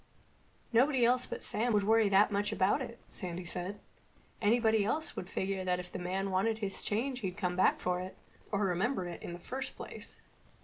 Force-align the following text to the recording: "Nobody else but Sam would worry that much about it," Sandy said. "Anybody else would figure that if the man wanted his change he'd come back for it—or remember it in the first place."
"Nobody 0.73 1.05
else 1.05 1.27
but 1.27 1.43
Sam 1.43 1.73
would 1.73 1.83
worry 1.83 2.09
that 2.09 2.31
much 2.31 2.51
about 2.51 2.81
it," 2.81 2.97
Sandy 3.07 3.45
said. 3.45 3.79
"Anybody 4.41 4.83
else 4.83 5.15
would 5.15 5.29
figure 5.29 5.63
that 5.63 5.77
if 5.79 5.91
the 5.91 5.99
man 5.99 6.31
wanted 6.31 6.57
his 6.57 6.81
change 6.81 7.19
he'd 7.19 7.37
come 7.37 7.55
back 7.55 7.79
for 7.79 7.99
it—or 8.01 8.65
remember 8.65 9.05
it 9.07 9.21
in 9.21 9.33
the 9.33 9.37
first 9.37 9.75
place." 9.75 10.19